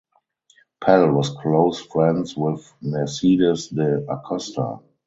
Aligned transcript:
Pell 0.83 1.11
was 1.11 1.29
close 1.29 1.79
friends 1.83 2.35
with 2.35 2.73
Mercedes 2.81 3.67
de 3.67 3.99
Acosta. 4.09 4.79